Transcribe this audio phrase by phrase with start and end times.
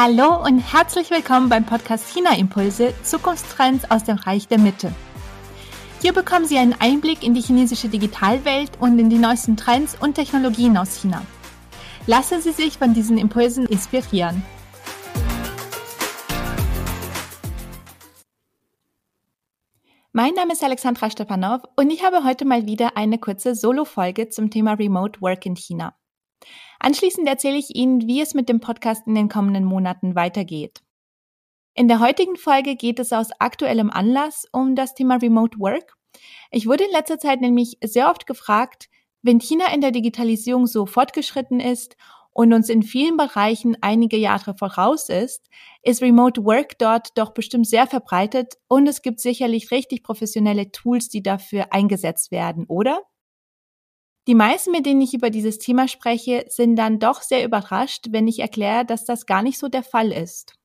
[0.00, 4.94] Hallo und herzlich willkommen beim Podcast China Impulse Zukunftstrends aus dem Reich der Mitte.
[6.00, 10.14] Hier bekommen Sie einen Einblick in die chinesische Digitalwelt und in die neuesten Trends und
[10.14, 11.26] Technologien aus China.
[12.06, 14.44] Lassen Sie sich von diesen Impulsen inspirieren.
[20.12, 24.48] Mein Name ist Alexandra Stepanov und ich habe heute mal wieder eine kurze Solo-Folge zum
[24.48, 25.97] Thema Remote Work in China.
[26.80, 30.80] Anschließend erzähle ich Ihnen, wie es mit dem Podcast in den kommenden Monaten weitergeht.
[31.74, 35.94] In der heutigen Folge geht es aus aktuellem Anlass um das Thema Remote Work.
[36.50, 38.88] Ich wurde in letzter Zeit nämlich sehr oft gefragt,
[39.22, 41.96] wenn China in der Digitalisierung so fortgeschritten ist
[42.32, 45.48] und uns in vielen Bereichen einige Jahre voraus ist,
[45.82, 51.08] ist Remote Work dort doch bestimmt sehr verbreitet und es gibt sicherlich richtig professionelle Tools,
[51.08, 53.02] die dafür eingesetzt werden, oder?
[54.28, 58.28] Die meisten, mit denen ich über dieses Thema spreche, sind dann doch sehr überrascht, wenn
[58.28, 60.58] ich erkläre, dass das gar nicht so der Fall ist.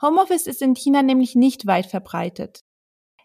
[0.00, 2.64] Homeoffice ist in China nämlich nicht weit verbreitet.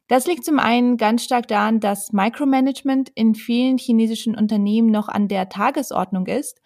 [0.09, 5.29] Das liegt zum einen ganz stark daran, dass Micromanagement in vielen chinesischen Unternehmen noch an
[5.29, 6.61] der Tagesordnung ist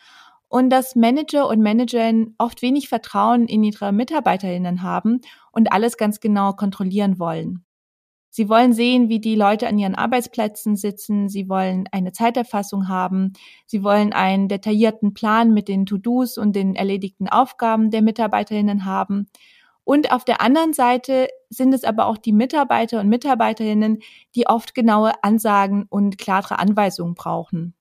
[0.47, 5.21] und dass Manager und Managerinnen oft wenig Vertrauen in ihre Mitarbeiterinnen haben
[5.52, 7.67] und alles ganz genau kontrollieren wollen.
[8.38, 11.27] Sie wollen sehen, wie die Leute an ihren Arbeitsplätzen sitzen.
[11.27, 13.33] Sie wollen eine Zeiterfassung haben.
[13.66, 19.27] Sie wollen einen detaillierten Plan mit den To-Dos und den erledigten Aufgaben der Mitarbeiterinnen haben.
[19.83, 24.03] Und auf der anderen Seite sind es aber auch die Mitarbeiter und Mitarbeiterinnen,
[24.35, 27.73] die oft genaue Ansagen und klare Anweisungen brauchen.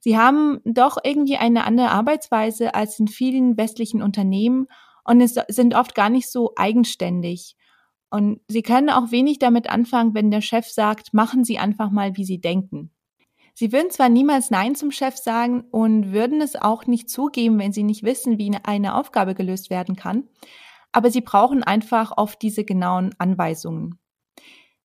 [0.00, 4.66] Sie haben doch irgendwie eine andere Arbeitsweise als in vielen westlichen Unternehmen
[5.04, 7.54] und sind oft gar nicht so eigenständig.
[8.14, 12.16] Und sie können auch wenig damit anfangen, wenn der Chef sagt, machen Sie einfach mal,
[12.16, 12.92] wie Sie denken.
[13.54, 17.72] Sie würden zwar niemals Nein zum Chef sagen und würden es auch nicht zugeben, wenn
[17.72, 20.28] sie nicht wissen, wie eine Aufgabe gelöst werden kann,
[20.92, 23.98] aber sie brauchen einfach oft diese genauen Anweisungen.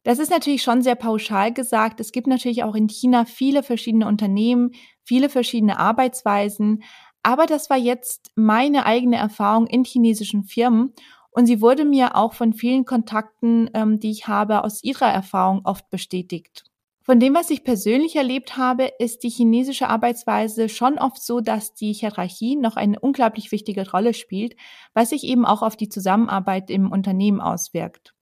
[0.01, 1.99] Das ist natürlich schon sehr pauschal gesagt.
[1.99, 4.71] Es gibt natürlich auch in China viele verschiedene Unternehmen,
[5.03, 6.81] viele verschiedene Arbeitsweisen,
[7.21, 10.93] aber das war jetzt meine eigene Erfahrung in chinesischen Firmen
[11.39, 15.61] und sie wurde mir auch von vielen Kontakten, ähm, die ich habe, aus ihrer Erfahrung
[15.63, 16.65] oft bestätigt.
[17.01, 21.73] Von dem, was ich persönlich erlebt habe, ist die chinesische Arbeitsweise schon oft so, dass
[21.73, 24.57] die Hierarchie noch eine unglaublich wichtige Rolle spielt,
[24.93, 28.13] was sich eben auch auf die Zusammenarbeit im Unternehmen auswirkt.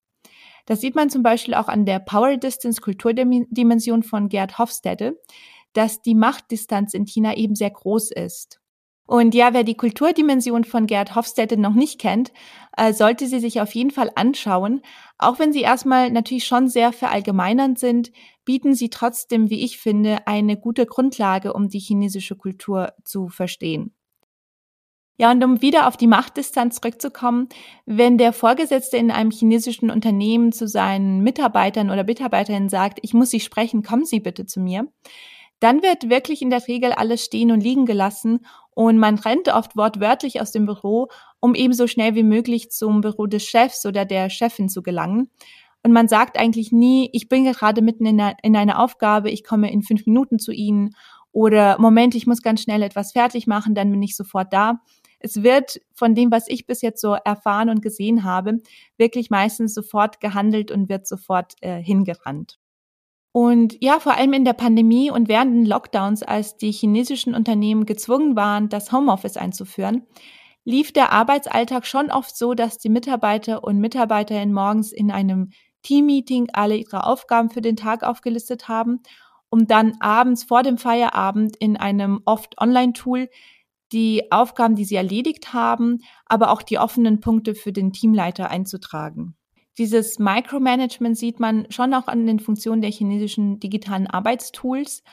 [0.67, 5.19] Das sieht man zum Beispiel auch an der Power Distance Kulturdimension von Gerd Hofstede,
[5.73, 8.61] dass die Machtdistanz in China eben sehr groß ist.
[9.07, 12.33] Und ja, wer die Kulturdimension von Gerd Hofstede noch nicht kennt,
[12.75, 14.81] äh, sollte sie sich auf jeden Fall anschauen.
[15.17, 18.11] Auch wenn sie erstmal natürlich schon sehr verallgemeinernd sind,
[18.43, 23.95] bieten sie trotzdem, wie ich finde, eine gute Grundlage, um die chinesische Kultur zu verstehen.
[25.19, 27.47] Ja, und um wieder auf die Machtdistanz zurückzukommen,
[27.85, 33.31] wenn der Vorgesetzte in einem chinesischen Unternehmen zu seinen Mitarbeitern oder Mitarbeiterinnen sagt, ich muss
[33.31, 34.87] Sie sprechen, kommen Sie bitte zu mir,
[35.59, 38.45] dann wird wirklich in der Regel alles stehen und liegen gelassen
[38.77, 41.07] und man rennt oft wortwörtlich aus dem Büro,
[41.39, 45.31] um eben so schnell wie möglich zum Büro des Chefs oder der Chefin zu gelangen.
[45.81, 49.43] Und man sagt eigentlich nie, ich bin gerade mitten in, einer, in einer Aufgabe, ich
[49.43, 50.91] komme in fünf Minuten zu Ihnen
[51.31, 54.79] oder Moment, ich muss ganz schnell etwas fertig machen, dann bin ich sofort da.
[55.17, 58.61] Es wird von dem, was ich bis jetzt so erfahren und gesehen habe,
[58.99, 62.59] wirklich meistens sofort gehandelt und wird sofort äh, hingerannt.
[63.31, 67.85] Und ja, vor allem in der Pandemie und während den Lockdowns, als die chinesischen Unternehmen
[67.85, 70.07] gezwungen waren, das Homeoffice einzuführen,
[70.65, 75.51] lief der Arbeitsalltag schon oft so, dass die Mitarbeiter und Mitarbeiterinnen morgens in einem
[75.83, 79.01] Teammeeting alle ihre Aufgaben für den Tag aufgelistet haben,
[79.49, 83.29] um dann abends vor dem Feierabend in einem oft Online-Tool
[83.93, 89.37] die Aufgaben, die sie erledigt haben, aber auch die offenen Punkte für den Teamleiter einzutragen.
[89.77, 95.03] Dieses Micromanagement sieht man schon auch an den Funktionen der chinesischen digitalen Arbeitstools.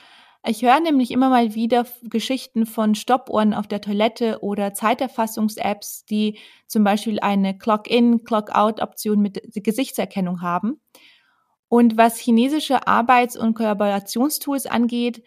[0.47, 6.39] Ich höre nämlich immer mal wieder Geschichten von Stoppuhren auf der Toilette oder Zeiterfassungs-Apps, die
[6.67, 10.81] zum Beispiel eine Clock-in, Clock-out-Option mit Gesichtserkennung haben.
[11.67, 15.23] Und was chinesische Arbeits- und Kollaborationstools angeht,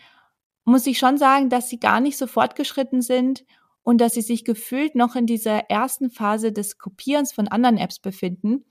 [0.65, 3.45] muss ich schon sagen, dass sie gar nicht so fortgeschritten sind
[3.83, 7.99] und dass sie sich gefühlt noch in dieser ersten Phase des Kopierens von anderen Apps
[7.99, 8.65] befinden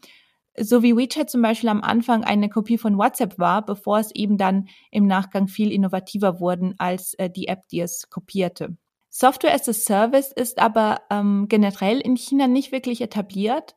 [0.59, 4.37] so wie WeChat zum Beispiel am Anfang eine Kopie von WhatsApp war, bevor es eben
[4.37, 8.77] dann im Nachgang viel innovativer wurden als äh, die App, die es kopierte.
[9.09, 13.75] Software as a Service ist aber ähm, generell in China nicht wirklich etabliert.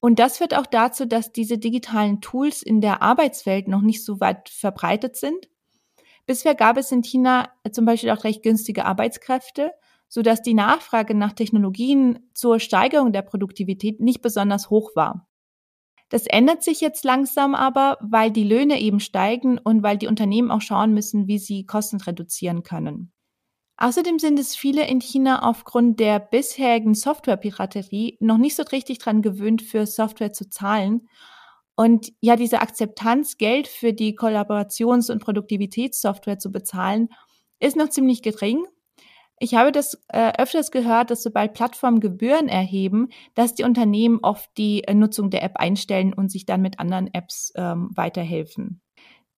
[0.00, 4.18] Und das führt auch dazu, dass diese digitalen Tools in der Arbeitswelt noch nicht so
[4.18, 5.48] weit verbreitet sind.
[6.26, 9.72] Bisher gab es in China zum Beispiel auch recht günstige Arbeitskräfte,
[10.08, 15.28] sodass die Nachfrage nach Technologien zur Steigerung der Produktivität nicht besonders hoch war.
[16.12, 20.50] Das ändert sich jetzt langsam aber, weil die Löhne eben steigen und weil die Unternehmen
[20.50, 23.14] auch schauen müssen, wie sie Kosten reduzieren können.
[23.78, 29.22] Außerdem sind es viele in China aufgrund der bisherigen Softwarepiraterie noch nicht so richtig dran
[29.22, 31.08] gewöhnt, für Software zu zahlen.
[31.76, 37.08] Und ja, diese Akzeptanz, Geld für die Kollaborations- und Produktivitätssoftware zu bezahlen,
[37.58, 38.66] ist noch ziemlich gering
[39.42, 44.48] ich habe das äh, öfters gehört, dass sobald Plattformen Gebühren erheben, dass die Unternehmen oft
[44.56, 48.80] die äh, Nutzung der App einstellen und sich dann mit anderen Apps ähm, weiterhelfen.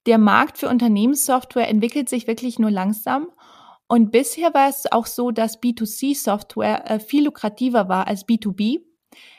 [0.04, 3.28] Der Markt für Unternehmenssoftware entwickelt sich wirklich nur langsam.
[3.88, 8.82] Und bisher war es auch so, dass B2C-Software äh, viel lukrativer war als B2B.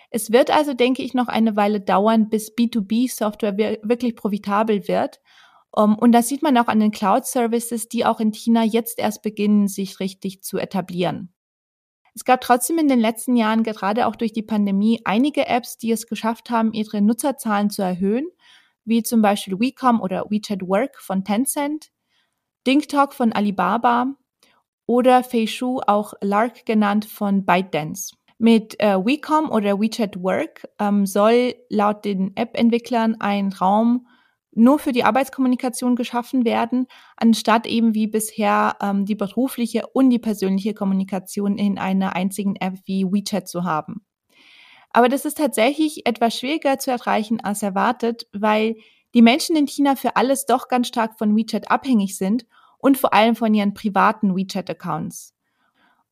[0.09, 5.19] Es wird also, denke ich, noch eine Weile dauern, bis B2B-Software wirklich profitabel wird.
[5.75, 8.97] Um, ähm, und das sieht man auch an den Cloud-Services, die auch in China jetzt
[8.97, 11.33] erst beginnen, sich richtig zu etablieren.
[12.15, 15.91] Es gab trotzdem in den letzten Jahren, gerade auch durch die Pandemie, einige Apps, die
[15.91, 18.25] es geschafft haben, ihre Nutzerzahlen zu erhöhen,
[18.85, 21.91] wie zum Beispiel WeCom oder WeChat Work von Tencent,
[22.65, 24.15] DingTalk von Alibaba
[24.85, 28.15] oder Feishu, auch Lark genannt, von ByteDance.
[28.37, 34.07] Mit äh, WeCom oder WeChat Work ähm, soll laut den App-Entwicklern ein Raum
[34.55, 36.87] nur für die Arbeitskommunikation geschaffen werden,
[37.17, 42.75] anstatt eben wie bisher ähm, die berufliche und die persönliche Kommunikation in einer einzigen App
[42.85, 44.05] wie WeChat zu haben.
[44.91, 48.77] Aber das ist tatsächlich etwas schwieriger zu erreichen als erwartet, weil
[49.13, 52.45] die Menschen in China für alles doch ganz stark von WeChat abhängig sind
[52.79, 55.34] und vor allem von ihren privaten WeChat-Accounts.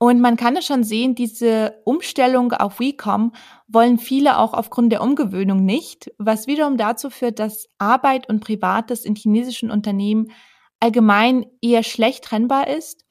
[0.04, 3.32] Und man kann es schon sehen, diese Umstellung auf WeCom
[3.70, 9.06] wollen viele auch aufgrund der Umgewöhnung nicht, was wiederum dazu führt, dass Arbeit und Privates
[9.06, 10.32] in chinesischen Unternehmen
[10.82, 13.06] allgemein eher schlecht trennbar ist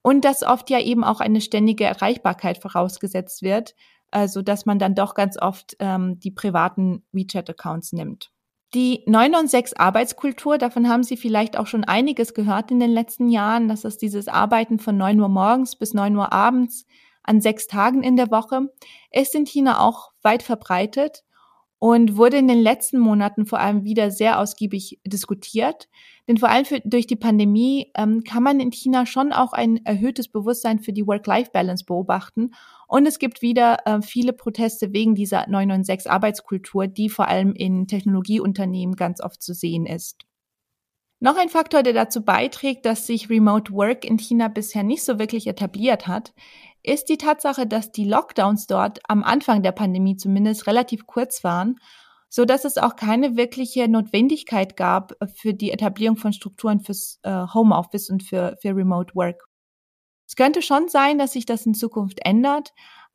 [0.00, 3.74] und dass oft ja eben auch eine ständige Erreichbarkeit vorausgesetzt wird,
[4.10, 8.30] also dass man dann doch ganz oft ähm, die privaten WeChat-Accounts nimmt.
[8.72, 13.66] Die 996 Arbeitskultur, davon haben Sie vielleicht auch schon einiges gehört in den letzten Jahren.
[13.66, 16.86] Das ist dieses Arbeiten von 9 Uhr morgens bis 9 Uhr abends
[17.24, 18.72] an sechs Tagen in der Woche,
[19.10, 21.24] ist in China auch weit verbreitet
[21.80, 25.88] und wurde in den letzten Monaten vor allem wieder sehr ausgiebig diskutiert.
[26.28, 29.84] Denn vor allem für, durch die Pandemie ähm, kann man in China schon auch ein
[29.86, 32.50] erhöhtes Bewusstsein für die Work-Life-Balance beobachten.
[32.86, 37.86] Und es gibt wieder äh, viele Proteste wegen dieser 996 Arbeitskultur, die vor allem in
[37.86, 40.26] Technologieunternehmen ganz oft zu sehen ist.
[41.22, 45.18] Noch ein Faktor, der dazu beiträgt, dass sich Remote Work in China bisher nicht so
[45.18, 46.32] wirklich etabliert hat,
[46.90, 51.76] ist die Tatsache, dass die Lockdowns dort am Anfang der Pandemie zumindest relativ kurz waren,
[52.28, 57.46] so dass es auch keine wirkliche Notwendigkeit gab für die Etablierung von Strukturen fürs äh,
[57.54, 59.44] Homeoffice und für, für Remote Work.
[60.26, 62.72] Es könnte schon sein, dass sich das in Zukunft ändert,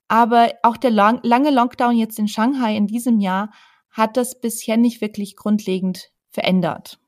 [0.08, 3.52] aber auch der lang, lange Lockdown jetzt in Shanghai in diesem Jahr
[3.90, 7.00] hat das bisher nicht wirklich grundlegend verändert.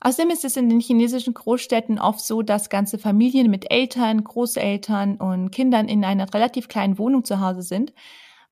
[0.00, 5.16] Außerdem ist es in den chinesischen Großstädten oft so, dass ganze Familien mit Eltern, Großeltern
[5.16, 7.92] und Kindern in einer relativ kleinen Wohnung zu Hause sind,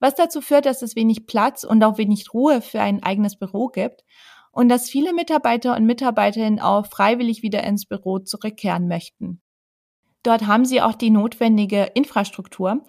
[0.01, 3.69] was dazu führt, dass es wenig Platz und auch wenig Ruhe für ein eigenes Büro
[3.69, 4.05] gibt
[4.53, 9.41] und dass viele Mitarbeiter und Mitarbeiterinnen auch freiwillig wieder ins Büro zurückkehren möchten.
[10.23, 12.83] Dort haben sie auch die notwendige Infrastruktur,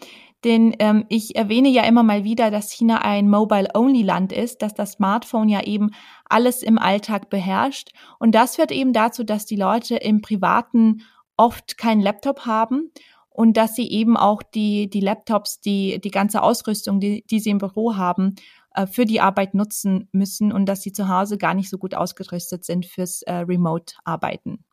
[0.45, 4.93] denn ähm, ich erwähne ja immer mal wieder, dass China ein Mobile-Only-Land ist, dass das
[4.93, 5.89] Smartphone ja eben
[6.29, 7.89] alles im Alltag beherrscht.
[8.19, 11.01] Und das führt eben dazu, dass die Leute im Privaten
[11.35, 12.91] oft keinen Laptop haben
[13.29, 17.49] und dass sie eben auch die, die Laptops, die, die ganze Ausrüstung, die, die sie
[17.49, 18.35] im Büro haben,
[18.75, 21.95] äh, für die Arbeit nutzen müssen und dass sie zu Hause gar nicht so gut
[21.95, 24.63] ausgerüstet sind fürs äh, Remote-Arbeiten.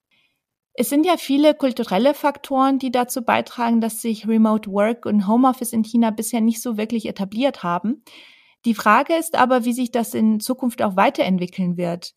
[0.75, 5.75] Es sind ja viele kulturelle Faktoren, die dazu beitragen, dass sich Remote Work und Homeoffice
[5.75, 8.03] in China bisher nicht so wirklich etabliert haben.
[8.65, 12.15] Die Frage ist aber, wie sich das in Zukunft auch weiterentwickeln wird.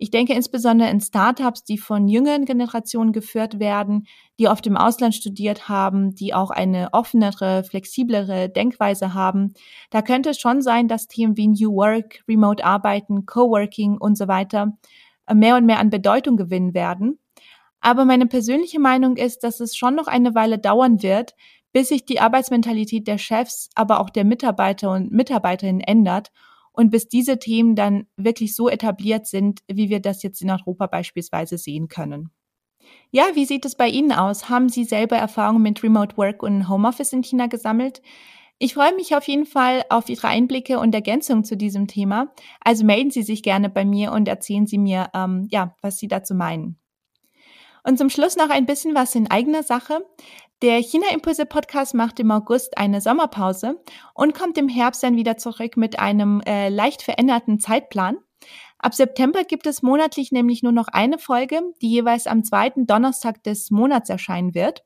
[0.00, 4.06] Ich denke insbesondere in Startups, die von jüngeren Generationen geführt werden,
[4.38, 9.54] die oft im Ausland studiert haben, die auch eine offenere, flexiblere Denkweise haben.
[9.90, 14.28] Da könnte es schon sein, dass Themen wie New Work, Remote Arbeiten, Coworking und so
[14.28, 14.78] weiter
[15.34, 17.18] mehr und mehr an Bedeutung gewinnen werden.
[17.80, 21.34] Aber meine persönliche Meinung ist, dass es schon noch eine Weile dauern wird,
[21.72, 26.30] bis sich die Arbeitsmentalität der Chefs, aber auch der Mitarbeiter und Mitarbeiterinnen ändert
[26.72, 30.86] und bis diese Themen dann wirklich so etabliert sind, wie wir das jetzt in Europa
[30.86, 32.30] beispielsweise sehen können.
[33.10, 34.48] Ja, wie sieht es bei Ihnen aus?
[34.48, 38.00] Haben Sie selber Erfahrungen mit Remote Work und Homeoffice in China gesammelt?
[38.58, 42.32] Ich freue mich auf jeden Fall auf Ihre Einblicke und Ergänzungen zu diesem Thema.
[42.60, 46.08] Also melden Sie sich gerne bei mir und erzählen Sie mir, ähm, ja, was Sie
[46.08, 46.77] dazu meinen.
[47.88, 50.04] Und zum Schluss noch ein bisschen was in eigener Sache.
[50.60, 55.98] Der China-Impulse-Podcast macht im August eine Sommerpause und kommt im Herbst dann wieder zurück mit
[55.98, 58.18] einem äh, leicht veränderten Zeitplan.
[58.78, 63.42] Ab September gibt es monatlich nämlich nur noch eine Folge, die jeweils am zweiten Donnerstag
[63.42, 64.84] des Monats erscheinen wird.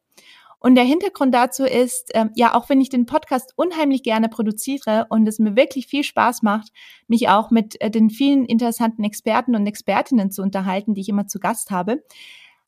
[0.60, 5.06] Und der Hintergrund dazu ist, äh, ja, auch wenn ich den Podcast unheimlich gerne produziere
[5.10, 6.68] und es mir wirklich viel Spaß macht,
[7.08, 11.26] mich auch mit äh, den vielen interessanten Experten und Expertinnen zu unterhalten, die ich immer
[11.26, 12.04] zu Gast habe,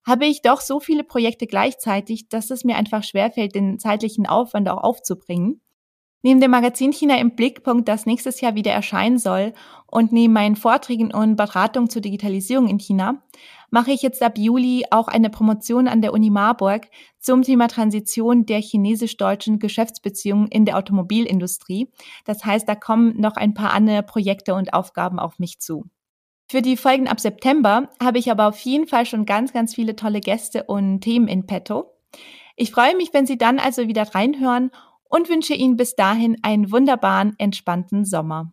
[0.07, 4.69] habe ich doch so viele Projekte gleichzeitig, dass es mir einfach schwerfällt, den zeitlichen Aufwand
[4.69, 5.61] auch aufzubringen.
[6.27, 9.53] Neben dem Magazin China im Blickpunkt, das nächstes Jahr wieder erscheinen soll,
[9.87, 13.23] und neben meinen Vorträgen und Beratungen zur Digitalisierung in China,
[13.71, 18.47] mache ich jetzt ab Juli auch eine Promotion an der Uni Marburg zum Thema Transition
[18.47, 21.91] der chinesisch-deutschen Geschäftsbeziehungen in der Automobilindustrie.
[22.25, 25.85] Das heißt, da kommen noch ein paar andere Projekte und Aufgaben auf mich zu.
[26.47, 29.97] Für die Folgen ab September habe ich aber auf jeden Fall schon ganz, ganz viele
[29.97, 31.95] tolle Gäste und Themen in petto.
[32.57, 34.71] Ich freue mich, wenn Sie dann also wieder reinhören
[35.05, 38.53] und wünsche Ihnen bis dahin einen wunderbaren, entspannten Sommer.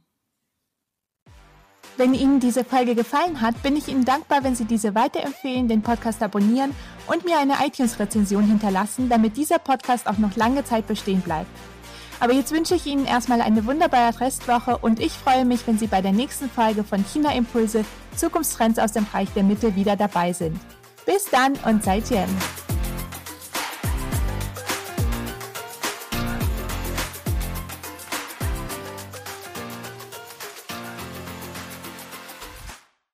[1.98, 5.82] Wenn Ihnen diese Folge gefallen hat, bin ich Ihnen dankbar, wenn Sie diese weiterempfehlen, den
[5.82, 6.74] Podcast abonnieren
[7.08, 11.50] und mir eine iTunes-Rezension hinterlassen, damit dieser Podcast auch noch lange Zeit bestehen bleibt.
[12.22, 15.88] Aber jetzt wünsche ich Ihnen erstmal eine wunderbare Restwoche und ich freue mich, wenn Sie
[15.88, 17.84] bei der nächsten Folge von China Impulse
[18.16, 20.56] Zukunftstrends aus dem Bereich der Mitte wieder dabei sind.
[21.04, 22.30] Bis dann und seid Jen.